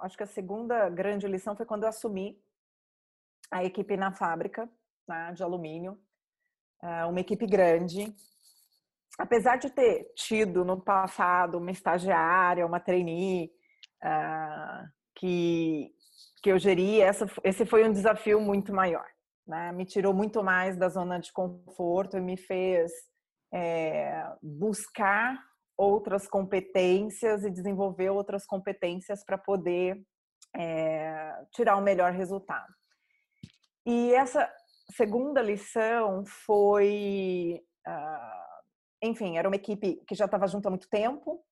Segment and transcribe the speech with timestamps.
[0.00, 2.40] acho que a segunda grande lição foi quando eu assumi
[3.50, 4.68] a equipe na fábrica
[5.06, 5.98] né, de alumínio,
[6.82, 8.14] uh, uma equipe grande.
[9.18, 13.50] Apesar de ter tido no passado uma estagiária, uma trainee
[14.02, 15.94] uh, que,
[16.42, 19.06] que eu geria, essa, esse foi um desafio muito maior.
[19.46, 19.72] Né?
[19.72, 22.90] Me tirou muito mais da zona de conforto e me fez
[23.52, 25.38] é, buscar
[25.76, 30.00] outras competências e desenvolver outras competências para poder
[30.56, 32.72] é, tirar o um melhor resultado.
[33.86, 34.50] E essa
[34.92, 41.44] segunda lição foi, uh, enfim, era uma equipe que já estava junto há muito tempo,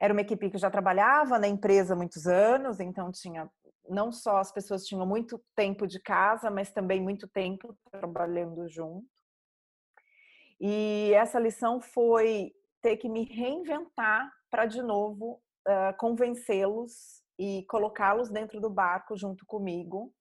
[0.00, 3.48] era uma equipe que já trabalhava na empresa há muitos anos, então tinha
[3.88, 9.06] não só as pessoas tinham muito tempo de casa, mas também muito tempo trabalhando junto.
[10.60, 12.52] E essa lição foi
[12.84, 19.46] ter que me reinventar para de novo uh, convencê-los e colocá-los dentro do barco junto
[19.46, 20.12] comigo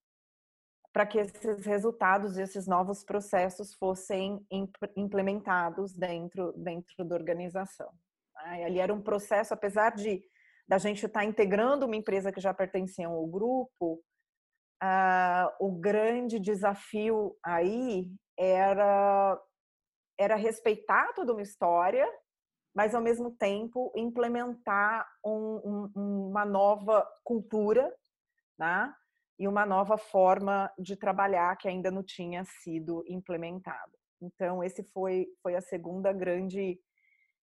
[0.93, 4.47] para que esses resultados e esses novos processos fossem
[4.95, 7.91] implementados dentro dentro da organização.
[8.33, 10.23] Ali era um processo, apesar de
[10.65, 14.01] da gente estar tá integrando uma empresa que já pertencia ao grupo,
[14.81, 19.37] uh, o grande desafio aí era
[20.17, 22.07] era respeitar toda uma história
[22.73, 27.93] mas ao mesmo tempo implementar um, um, uma nova cultura,
[28.57, 28.93] né?
[29.39, 33.91] E uma nova forma de trabalhar que ainda não tinha sido implementada.
[34.21, 36.79] Então, esse foi, foi a segunda grande,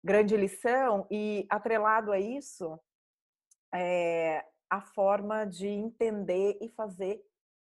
[0.02, 2.78] grande lição, e atrelado a isso,
[3.72, 7.22] é a forma de entender e fazer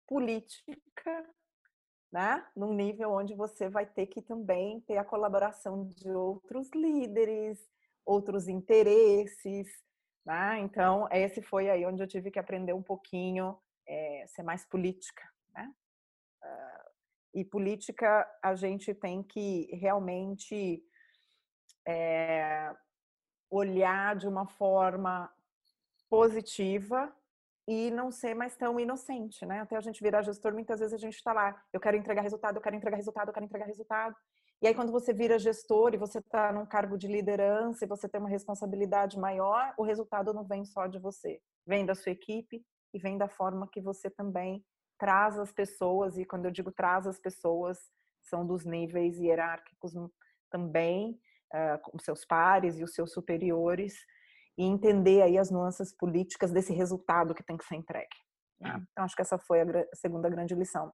[0.07, 1.27] política
[2.13, 2.45] né?
[2.55, 7.59] Num nível onde você vai ter que também ter a colaboração de outros líderes,
[8.05, 9.67] outros interesses,
[10.23, 10.59] né?
[10.59, 15.27] Então, esse foi aí onde eu tive que aprender um pouquinho, é, ser mais política,
[15.55, 15.73] né?
[16.43, 16.89] Uh,
[17.33, 20.83] e política a gente tem que realmente
[21.87, 22.75] é,
[23.49, 25.33] olhar de uma forma
[26.07, 27.11] positiva
[27.67, 29.61] e não ser mais tão inocente, né?
[29.61, 32.57] Até a gente virar gestor, muitas vezes a gente está lá, eu quero entregar resultado,
[32.57, 34.15] eu quero entregar resultado, eu quero entregar resultado.
[34.61, 38.07] E aí quando você vira gestor e você está num cargo de liderança e você
[38.07, 42.63] tem uma responsabilidade maior, o resultado não vem só de você, vem da sua equipe
[42.93, 44.63] e vem da forma que você também
[44.97, 47.77] traz as pessoas e quando eu digo traz as pessoas,
[48.21, 49.93] são dos níveis hierárquicos
[50.49, 51.19] também,
[51.53, 53.95] uh, com seus pares e os seus superiores,
[54.57, 58.07] e entender aí as nuances políticas desse resultado que tem que ser entregue.
[58.59, 58.81] Né?
[58.91, 60.91] Então, acho que essa foi a segunda grande lição.